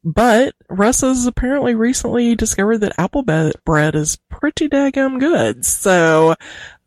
[0.04, 5.65] But Russ has apparently recently discovered that apple be- bread is pretty daggum good.
[5.65, 6.36] So,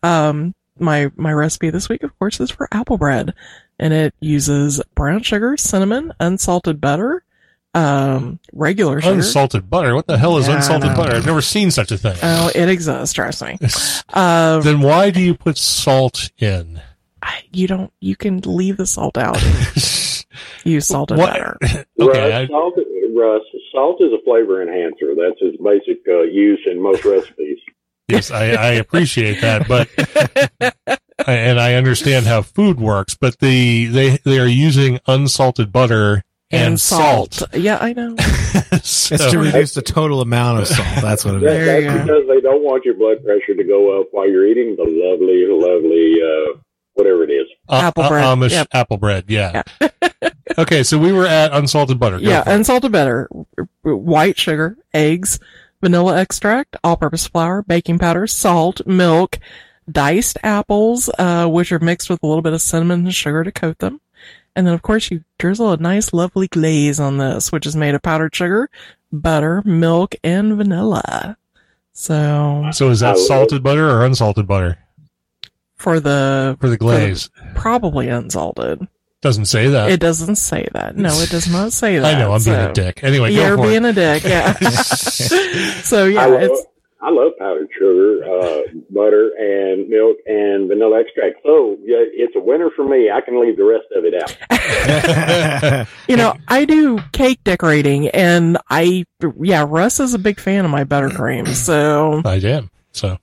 [0.03, 3.33] um, my, my recipe this week, of course, is for apple bread
[3.79, 7.25] and it uses brown sugar, cinnamon, unsalted butter,
[7.75, 9.15] um, regular sugar.
[9.15, 9.95] Unsalted butter.
[9.95, 11.15] What the hell is Yeah, unsalted butter?
[11.15, 12.17] I've never seen such a thing.
[12.23, 13.59] Oh, it exists, trust me.
[14.15, 16.81] Um, then why do you put salt in?
[17.27, 19.37] I- you don't, you can leave the salt out.
[20.65, 21.57] Use salted What- butter.
[22.01, 22.21] okay.
[22.21, 22.75] Russ, I, salt,
[23.17, 25.15] Russ, salt is a flavor enhancer.
[25.15, 27.59] That's its basic uh, use in most recipes.
[28.09, 29.89] yes, I, I appreciate that, but
[31.27, 36.79] and I understand how food works, but the they they are using unsalted butter and,
[36.81, 37.43] salt.
[37.55, 38.15] Yeah, I know.
[38.83, 40.89] So- It's to reduce the total amount of salt.
[41.03, 41.67] That's what it That, is.
[41.67, 42.03] That's go.
[42.03, 45.47] because they don't want your blood pressure to go up while you're eating the lovely,
[45.49, 46.61] lovely, uh,
[46.97, 47.47] whatever it is.
[47.69, 48.25] Uh, Apple uh, bread.
[48.25, 48.69] Amish Yep.
[48.73, 49.25] apple bread.
[49.29, 49.63] Yeah.
[50.59, 52.19] okay, so we were at unsalted butter.
[52.19, 52.55] Go yeah, for it.
[52.55, 53.29] unsalted butter,
[53.83, 55.39] white sugar, eggs,
[55.81, 59.39] vanilla extract, all-purpose flour, baking powder, salt, milk,
[59.91, 63.53] diced apples, uh, which are mixed with a little bit of cinnamon and sugar to
[63.53, 64.01] coat them.
[64.55, 67.95] And then, of course, you drizzle a nice, lovely glaze on this, which is made
[67.95, 68.71] of powdered sugar,
[69.13, 71.37] butter, milk, and vanilla.
[71.93, 74.79] So, so is that salted butter or unsalted butter
[75.87, 77.31] for the for the glaze?
[77.55, 78.89] probably unsalted.
[79.21, 79.89] Doesn't say that.
[79.89, 80.97] It doesn't say that.
[80.97, 82.15] No, it does not say that.
[82.17, 82.33] I know.
[82.33, 83.05] I'm being a dick.
[83.05, 83.91] Anyway, You're for being it.
[83.91, 84.53] a dick, yeah.
[85.83, 86.67] so I, yeah, love, it's
[87.01, 91.37] I love powdered sugar, uh, butter, and milk and vanilla extract.
[91.45, 93.09] So yeah, it's a winner for me.
[93.09, 95.87] I can leave the rest of it out.
[96.09, 99.05] you know I do cake decorating, and I
[99.41, 101.47] yeah Russ is a big fan of my buttercream.
[101.47, 102.71] So I am.
[102.91, 103.19] So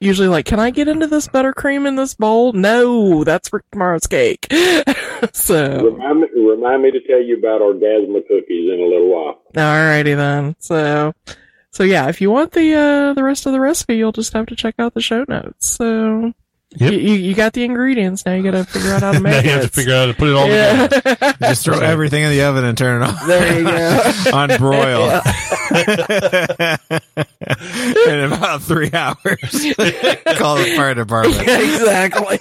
[0.00, 2.52] usually like, can I get into this buttercream in this bowl?
[2.52, 4.46] No, that's for tomorrow's cake.
[5.32, 9.42] so Remind me, remind me to tell you about orgasma cookies in a little while.
[9.54, 10.56] alrighty then.
[10.58, 11.12] So
[11.70, 14.46] so yeah, if you want the uh the rest of the recipe, you'll just have
[14.46, 15.68] to check out the show notes.
[15.68, 16.32] So.
[16.76, 16.92] Yep.
[16.92, 18.24] You, you, you got the ingredients.
[18.24, 19.44] Now you got to figure out how to now it.
[19.44, 21.02] you have to figure out how to put it all together.
[21.20, 21.32] yeah.
[21.50, 23.28] Just throw everything in the oven and turn it on.
[23.28, 24.30] There you go.
[24.32, 25.20] on broil.
[28.08, 29.16] in about three hours.
[30.36, 31.40] Call the fire department.
[31.48, 32.40] exactly.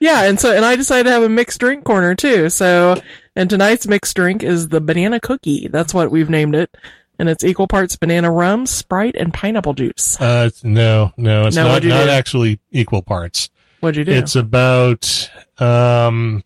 [0.00, 2.48] yeah, and so and I decided to have a mixed drink corner too.
[2.50, 3.00] So,
[3.36, 5.68] and tonight's mixed drink is the banana cookie.
[5.68, 6.74] That's what we've named it,
[7.18, 10.20] and it's equal parts banana rum, Sprite, and pineapple juice.
[10.20, 12.10] Uh, no, no, it's No, not, not do?
[12.10, 13.50] actually equal parts.
[13.80, 14.12] What'd you do?
[14.12, 16.42] It's about, um,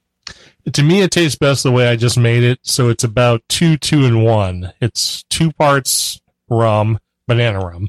[0.71, 2.59] to me, it tastes best the way I just made it.
[2.63, 4.73] So it's about two, two, and one.
[4.81, 7.89] It's two parts rum, banana rum,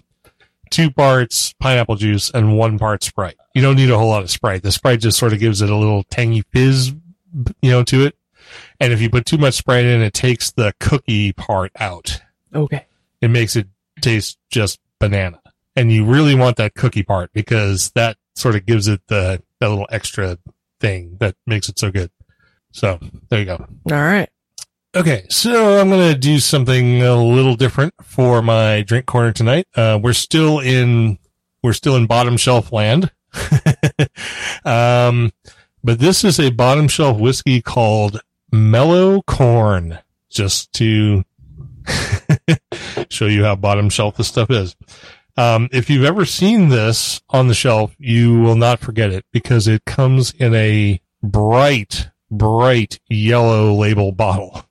[0.69, 3.35] two parts pineapple juice, and one part Sprite.
[3.53, 4.63] You don't need a whole lot of Sprite.
[4.63, 6.93] The Sprite just sort of gives it a little tangy fizz,
[7.61, 8.15] you know, to it.
[8.79, 12.21] And if you put too much Sprite in, it takes the cookie part out.
[12.55, 12.85] Okay.
[13.21, 13.67] It makes it
[14.01, 15.41] taste just banana.
[15.75, 19.69] And you really want that cookie part because that sort of gives it the that
[19.69, 20.37] little extra
[20.79, 22.11] thing that makes it so good.
[22.71, 23.65] So there you go.
[23.91, 24.29] All right.
[24.95, 29.67] Okay, so I'm gonna do something a little different for my drink corner tonight.
[29.75, 31.17] Uh, we're still in
[31.63, 33.11] we're still in bottom shelf land,
[34.65, 35.31] um,
[35.83, 39.97] but this is a bottom shelf whiskey called Mellow Corn.
[40.29, 41.23] Just to
[43.09, 44.75] show you how bottom shelf this stuff is.
[45.35, 49.67] Um, if you've ever seen this on the shelf, you will not forget it because
[49.67, 54.65] it comes in a bright, bright yellow label bottle.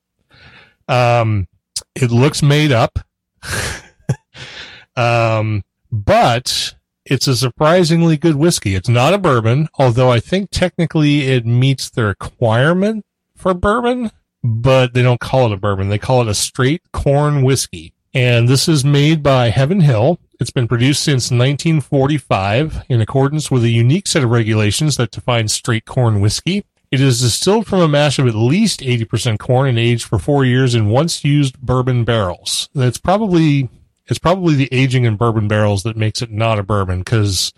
[0.88, 1.48] Um,
[1.94, 2.98] it looks made up.
[4.96, 8.74] um, but it's a surprisingly good whiskey.
[8.74, 13.04] It's not a bourbon, although I think technically it meets the requirement
[13.36, 15.88] for bourbon, but they don't call it a bourbon.
[15.88, 17.94] They call it a straight corn whiskey.
[18.14, 20.20] And this is made by Heaven Hill.
[20.38, 25.48] It's been produced since 1945 in accordance with a unique set of regulations that define
[25.48, 26.64] straight corn whiskey.
[26.90, 30.44] It is distilled from a mash of at least 80% corn and aged for four
[30.44, 32.68] years in once used bourbon barrels.
[32.74, 33.70] That's probably,
[34.08, 37.54] it's probably the aging in bourbon barrels that makes it not a bourbon because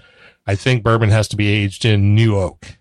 [0.47, 2.79] I think bourbon has to be aged in new oak.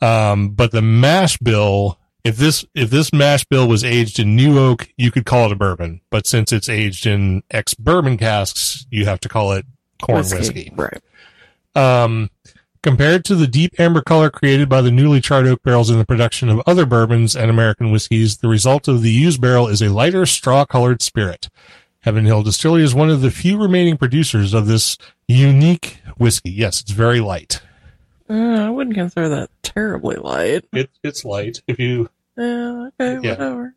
[0.00, 4.58] Um, but the mash bill, if this, if this mash bill was aged in new
[4.58, 6.00] oak, you could call it a bourbon.
[6.10, 9.66] But since it's aged in ex bourbon casks, you have to call it
[10.02, 10.72] corn whiskey.
[10.74, 11.00] Right.
[11.76, 12.30] Um,
[12.82, 16.04] compared to the deep amber color created by the newly charred oak barrels in the
[16.04, 19.88] production of other bourbons and American whiskeys, the result of the used barrel is a
[19.88, 21.50] lighter straw colored spirit.
[22.00, 26.50] Heaven Hill Distillery is one of the few remaining producers of this unique whiskey.
[26.50, 27.62] Yes, it's very light.
[28.28, 28.34] Uh,
[28.66, 30.64] I wouldn't consider that terribly light.
[30.72, 31.60] It, it's light.
[31.66, 33.30] If you, Yeah, okay, Yeah.
[33.32, 33.74] whatever.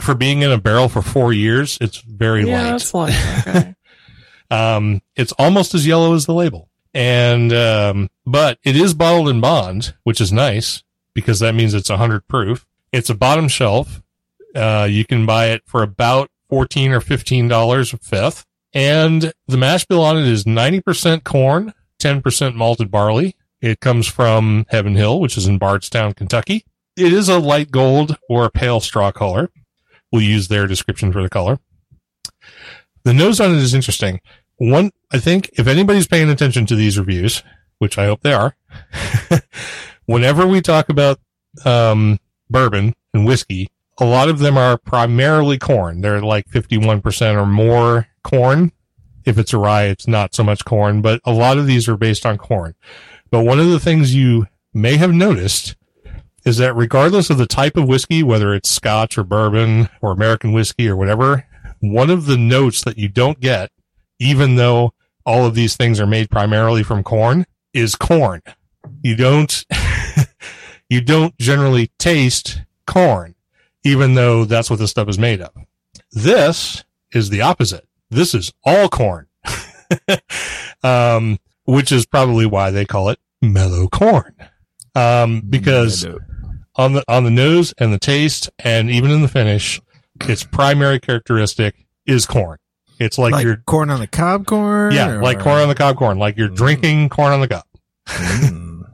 [0.00, 2.66] for being in a barrel for four years, it's very yeah, light.
[2.68, 3.46] Yeah, it's light.
[3.46, 3.74] Okay.
[4.50, 6.70] Um, it's almost as yellow as the label.
[6.94, 11.90] And, um, but it is bottled in bond, which is nice because that means it's
[11.90, 12.66] 100 proof.
[12.90, 14.00] It's a bottom shelf.
[14.54, 18.46] Uh, you can buy it for about 14 or $15 a fifth.
[18.72, 23.36] And the mash bill on it is 90% corn, 10% malted barley.
[23.60, 26.64] It comes from Heaven Hill, which is in Bardstown, Kentucky.
[26.96, 29.50] It is a light gold or a pale straw color.
[30.12, 31.58] We'll use their description for the color.
[33.04, 34.20] The nose on it is interesting
[34.58, 37.42] one, I think if anybody's paying attention to these reviews,
[37.78, 38.56] which I hope they are,
[40.06, 41.20] whenever we talk about,
[41.64, 42.18] um,
[42.50, 43.68] bourbon and whiskey,
[43.98, 46.00] a lot of them are primarily corn.
[46.00, 48.72] They're like 51% or more corn.
[49.24, 51.96] If it's a rye, it's not so much corn, but a lot of these are
[51.96, 52.74] based on corn.
[53.30, 55.76] But one of the things you may have noticed
[56.44, 60.52] is that regardless of the type of whiskey, whether it's scotch or bourbon or American
[60.52, 61.46] whiskey or whatever,
[61.80, 63.70] one of the notes that you don't get
[64.18, 64.92] even though
[65.24, 68.42] all of these things are made primarily from corn, is corn.
[69.02, 69.64] You don't,
[70.88, 73.34] you don't generally taste corn,
[73.84, 75.52] even though that's what this stuff is made of.
[76.12, 77.86] This is the opposite.
[78.10, 79.26] This is all corn.
[80.82, 81.38] um,
[81.68, 84.34] which is probably why they call it mellow corn.
[84.94, 86.06] Um, because
[86.76, 89.78] on the, on the nose and the taste and even in the finish,
[90.22, 92.58] its primary characteristic is corn.
[92.98, 94.92] It's like, like you're, corn on the cob corn.
[94.94, 96.56] yeah, or- like corn on the cob corn, like you're Mm.
[96.56, 97.64] drinking corn on the cob.
[98.08, 98.64] Mm.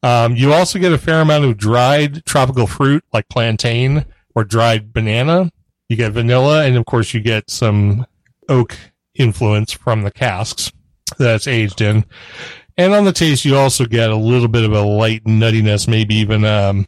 [0.00, 4.92] Um, you also get a fair amount of dried tropical fruit like plantain or dried
[4.92, 5.50] banana.
[5.88, 8.06] You get vanilla, and of course, you get some
[8.48, 8.76] oak
[9.16, 10.70] influence from the casks
[11.10, 12.04] that's aged in.
[12.76, 16.14] And on the taste, you also get a little bit of a light nuttiness, maybe
[16.16, 16.86] even um,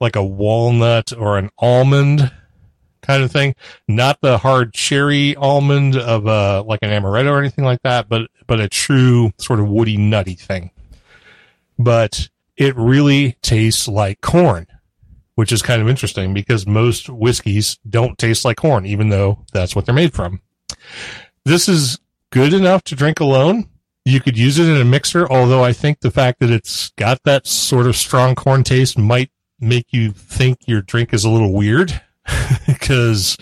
[0.00, 2.32] like a walnut or an almond
[3.02, 3.54] kind of thing.
[3.86, 8.30] Not the hard cherry almond of uh, like an amaretto or anything like that, but
[8.46, 10.70] but a true sort of woody nutty thing.
[11.78, 14.66] But it really tastes like corn,
[15.36, 19.76] which is kind of interesting because most whiskeys don't taste like corn, even though that's
[19.76, 20.40] what they're made from.
[21.44, 21.98] This is
[22.30, 23.68] good enough to drink alone.
[24.04, 27.22] You could use it in a mixer, although I think the fact that it's got
[27.24, 29.30] that sort of strong corn taste might
[29.60, 32.00] make you think your drink is a little weird
[32.66, 33.36] because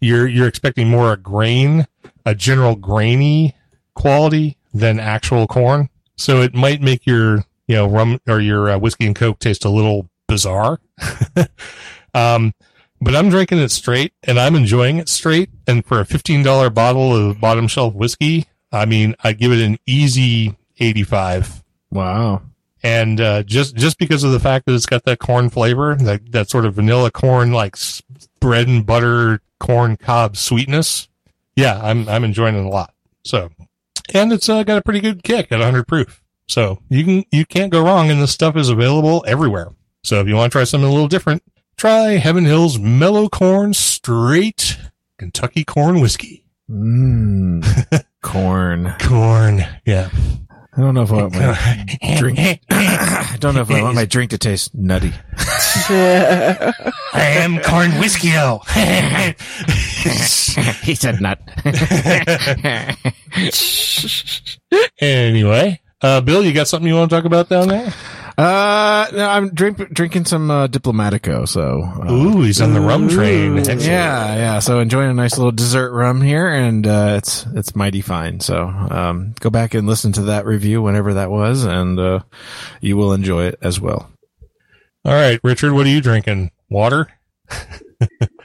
[0.00, 1.86] you're you're expecting more a grain,
[2.24, 3.54] a general grainy
[3.94, 5.88] quality than actual corn.
[6.16, 9.64] So it might make your you know rum or your uh, whiskey and coke taste
[9.64, 10.80] a little bizarre.
[12.14, 12.52] um,
[13.00, 15.50] but I'm drinking it straight and I'm enjoying it straight.
[15.66, 19.60] And for a fifteen dollar bottle of bottom shelf whiskey, I mean, I give it
[19.60, 21.62] an easy eighty five.
[21.90, 22.42] Wow.
[22.82, 26.32] And uh, just just because of the fact that it's got that corn flavor, that
[26.32, 27.76] that sort of vanilla corn like
[28.40, 31.08] bread and butter corn cob sweetness,
[31.56, 32.94] yeah, I'm I'm enjoying it a lot.
[33.22, 33.50] So,
[34.14, 36.22] and it's uh, got a pretty good kick at 100 proof.
[36.48, 39.68] So you can you can't go wrong, and this stuff is available everywhere.
[40.02, 41.42] So if you want to try something a little different,
[41.80, 44.76] try Heaven Hill's Mellow Corn Straight
[45.18, 46.44] Kentucky Corn Whiskey.
[46.70, 48.04] Mmm.
[48.22, 48.94] Corn.
[49.00, 50.10] Corn, yeah.
[50.76, 52.38] I don't know if I want my drink.
[52.70, 55.14] I don't know if I want my drink to taste nutty.
[55.38, 56.74] I
[57.14, 58.28] am corn whiskey.
[60.84, 61.40] he said nut.
[65.00, 67.90] anyway, uh, Bill, you got something you want to talk about down there?
[68.40, 71.46] Uh, no, I'm drink, drinking some uh, Diplomatico.
[71.46, 73.56] So, uh, Ooh, he's on the rum train.
[73.56, 74.58] yeah, yeah.
[74.60, 78.40] So enjoying a nice little dessert rum here, and uh, it's it's mighty fine.
[78.40, 82.20] So, um, go back and listen to that review whenever that was, and uh,
[82.80, 84.10] you will enjoy it as well.
[85.04, 86.50] All right, Richard, what are you drinking?
[86.70, 87.08] Water?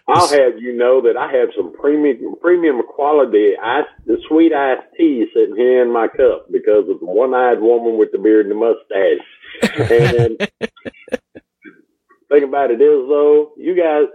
[0.07, 4.87] I'll have you know that I have some premium premium quality ice, the sweet iced
[4.97, 8.45] tea sitting here in my cup because of the one eyed woman with the beard
[8.45, 9.25] and the mustache.
[9.61, 10.37] And
[12.29, 14.05] thing about it is though, you guys,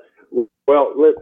[0.66, 1.14] well, let,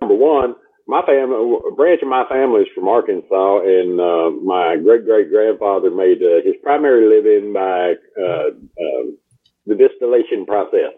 [0.00, 0.54] number one,
[0.86, 5.30] my family, a branch of my family is from Arkansas, and uh, my great great
[5.30, 9.16] grandfather made uh, his primary living by uh, um
[9.64, 10.92] the distillation process.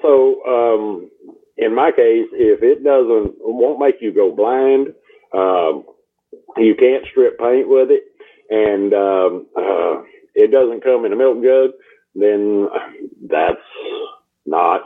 [0.00, 1.10] So, um,
[1.58, 4.88] in my case, if it doesn't, won't make you go blind,
[5.34, 5.84] um,
[6.56, 8.04] you can't strip paint with it,
[8.48, 10.02] and um, uh,
[10.34, 11.70] it doesn't come in a milk jug,
[12.14, 12.68] then
[13.28, 13.56] that's
[14.46, 14.82] not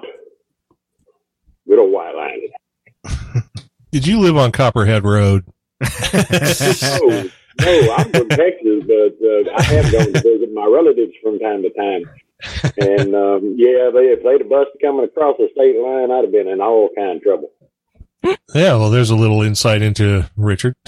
[1.66, 3.42] good old white line.
[3.92, 5.44] Did you live on Copperhead Road?
[5.80, 11.38] no, no, I'm from Texas, but uh, I have gone to visit my relatives from
[11.38, 12.04] time to time.
[12.78, 16.32] And um, yeah, they, if they'd have busted coming across the state line, I'd have
[16.32, 17.50] been in all kind of trouble.
[18.54, 20.74] Yeah, well, there's a little insight into Richard.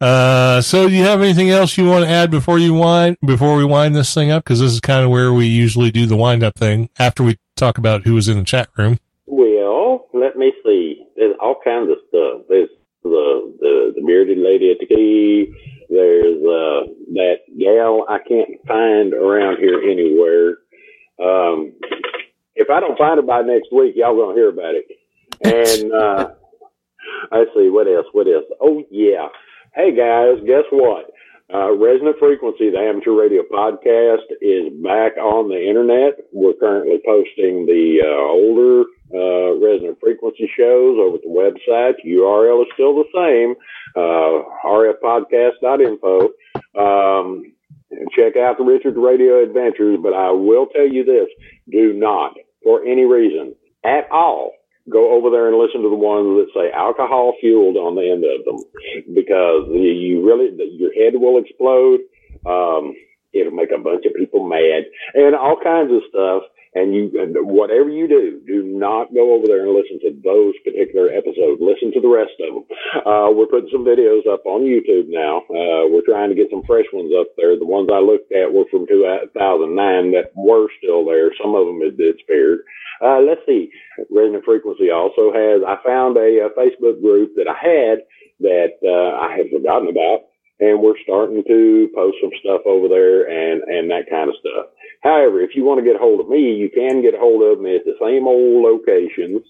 [0.00, 3.56] uh, so do you have anything else you want to add before you wind, before
[3.56, 4.44] we wind this thing up?
[4.44, 7.38] Cause this is kind of where we usually do the wind up thing after we
[7.56, 8.98] talk about who was in the chat room.
[9.26, 11.06] Well, let me see.
[11.16, 12.42] There's all kinds of stuff.
[12.48, 12.68] There's
[13.02, 15.52] the the, the bearded lady at the key.
[15.88, 20.58] There's uh, that gal I can't find around here anywhere.
[21.18, 21.72] Um,
[22.54, 24.86] if I don't find her by next week, y'all gonna hear about it.
[25.44, 26.30] And uh,
[27.30, 28.06] let's see what else.
[28.12, 28.44] What else?
[28.58, 29.28] Oh yeah.
[29.76, 31.12] Hey guys, guess what?
[31.52, 36.16] Uh, Resonant Frequency, the amateur radio podcast, is back on the internet.
[36.32, 42.00] We're currently posting the uh, older uh, Resonant Frequency shows over at the website.
[42.08, 43.54] URL is still the same,
[43.94, 46.20] uh, rfpodcast.info.
[46.74, 47.52] Um,
[47.90, 51.28] and check out the Richard Radio Adventures, but I will tell you this,
[51.70, 53.54] do not, for any reason,
[53.84, 54.52] at all,
[54.90, 58.24] go over there and listen to the ones that say alcohol fueled on the end
[58.24, 58.64] of them
[59.14, 62.00] because you- really, your head will explode.
[62.46, 62.94] Um,
[63.32, 64.84] it'll make a bunch of people mad
[65.14, 66.42] and all kinds of stuff.
[66.76, 70.52] And you, and whatever you do, do not go over there and listen to those
[70.60, 71.56] particular episodes.
[71.56, 72.64] Listen to the rest of them.
[73.00, 75.40] Uh, we're putting some videos up on YouTube now.
[75.48, 77.56] Uh, we're trying to get some fresh ones up there.
[77.56, 79.32] The ones I looked at were from 2009
[80.12, 81.32] that were still there.
[81.40, 82.60] Some of them had disappeared.
[83.00, 83.72] Uh, let's see.
[84.12, 88.04] Resonant Frequency also has, I found a, a Facebook group that I had
[88.40, 93.28] that, uh, I had forgotten about and we're starting to post some stuff over there
[93.28, 94.72] and, and that kind of stuff.
[95.02, 97.42] However, if you want to get a hold of me, you can get a hold
[97.42, 99.42] of me at the same old locations.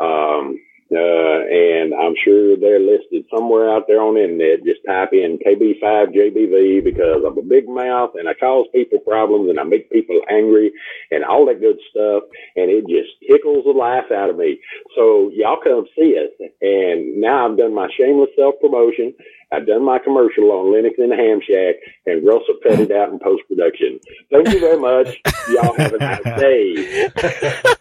[0.00, 0.58] Um,
[0.90, 4.64] uh, and I'm sure they're listed somewhere out there on the internet.
[4.64, 9.60] Just type in KB5JBV because I'm a big mouth and I cause people problems and
[9.60, 10.72] I make people angry
[11.10, 12.24] and all that good stuff.
[12.56, 14.60] And it just tickles the life out of me.
[14.96, 16.32] So y'all come see us.
[16.62, 19.12] And now I've done my shameless self promotion.
[19.52, 21.76] I've done my commercial on Linux in the Ham Shack
[22.06, 24.00] and Russell cut it out in post production.
[24.30, 25.16] Thank you very much.
[25.48, 27.74] Y'all have a nice day.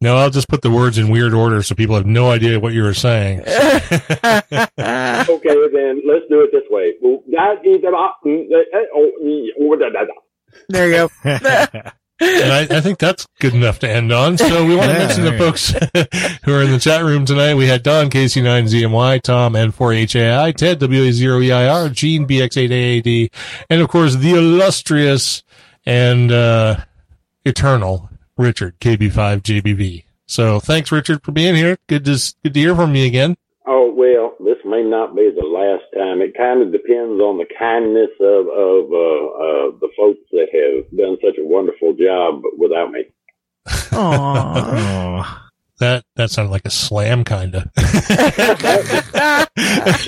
[0.00, 2.72] No, I'll just put the words in weird order so people have no idea what
[2.72, 3.42] you were saying.
[4.78, 6.94] Okay, then let's do it this way.
[7.02, 10.08] Well, that is about- mm, uh, uh, oh, mm,
[10.68, 11.90] There you go.
[12.20, 14.38] And I, I think that's good enough to end on.
[14.38, 15.70] So we want to Yeah, mention the you folks
[16.44, 17.54] who are in the chat room tonight.
[17.54, 23.30] We had Don, KC9ZMY, Tom, N4HAI, Ted, WA0EIR, Gene, BX8AAD,
[23.70, 25.44] and of course the illustrious
[25.86, 26.78] and, uh,
[27.44, 30.04] eternal Richard, KB5JBV.
[30.26, 31.78] So thanks, Richard, for being here.
[31.88, 33.36] Good to, good to hear from you again.
[33.66, 36.22] Oh well, this may not be the last time.
[36.22, 40.96] It kind of depends on the kindness of of uh, uh, the folks that have
[40.96, 43.04] done such a wonderful job without me.
[43.66, 45.40] Aww.
[45.80, 47.64] That, that sounded like a slam kind of.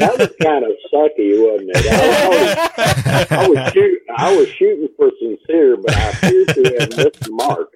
[0.01, 1.87] That was kind of sucky, wasn't it?
[1.91, 6.97] I, was, I was shoot, I was shooting for sincere, but I appear to have
[6.97, 7.73] missed the mark.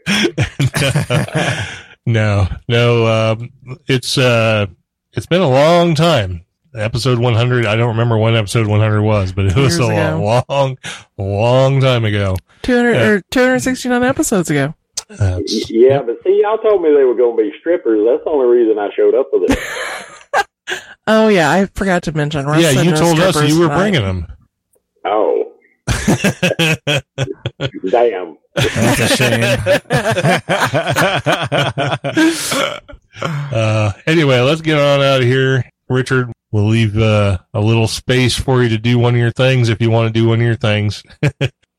[2.06, 3.50] no, no, um,
[3.86, 4.66] it's, uh,
[5.12, 6.44] it's been a long time.
[6.74, 10.42] Episode 100, I don't remember when episode 100 was, but it was Years a ago.
[10.48, 10.76] long,
[11.16, 12.36] long time ago.
[12.62, 13.06] 200 Yeah.
[13.10, 14.74] or 269 episodes ago.
[15.10, 18.00] Uh, Yeah, but see, y'all told me they were going to be strippers.
[18.06, 19.58] That's the only reason I showed up with it.
[21.06, 22.46] Oh yeah, I forgot to mention.
[22.46, 23.76] Russ yeah, you no told us you were tonight.
[23.78, 24.26] bringing them.
[25.04, 25.52] Oh,
[27.90, 28.38] damn.
[28.54, 29.44] That's a shame.
[33.22, 35.64] Uh, anyway, let's get on out of here.
[35.88, 39.68] Richard, we'll leave uh, a little space for you to do one of your things
[39.68, 41.02] if you want to do one of your things.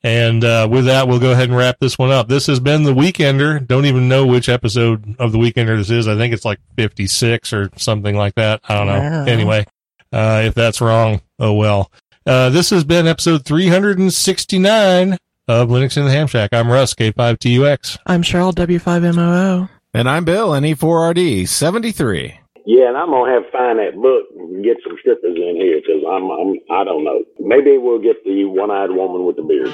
[0.05, 2.27] and uh, with that, we'll go ahead and wrap this one up.
[2.27, 3.65] This has been The Weekender.
[3.65, 6.07] Don't even know which episode of The Weekender this is.
[6.07, 8.61] I think it's like 56 or something like that.
[8.69, 8.99] I don't know.
[8.99, 9.25] Wow.
[9.25, 9.65] Anyway,
[10.13, 11.91] uh, if that's wrong, oh well.
[12.23, 16.51] Uh, this has been episode 369 of Linux in the Ham Shack.
[16.53, 17.97] I'm Russ, K5TUX.
[18.05, 19.69] I'm Cheryl W5MOO.
[19.95, 22.39] and I'm Bill, and E4RD 73.
[22.65, 25.81] Yeah, and I'm gonna have to find that book and get some strippers in here
[25.81, 27.23] because I'm, I'm I don't know.
[27.39, 29.73] Maybe we'll get the one-eyed woman with the beard.